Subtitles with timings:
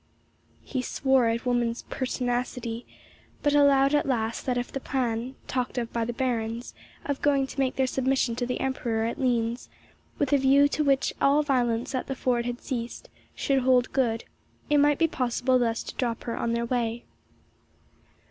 [0.63, 2.87] He swore at woman's pertinacity,
[3.43, 6.73] but allowed at last that if the plan, talked of by the Barons,
[7.05, 9.69] of going to make their submission to the Emperor at Linz,
[10.17, 14.23] with a view to which all violence at the ford had ceased, should hold good,
[14.71, 17.05] it might be possible thus to drop her on their way.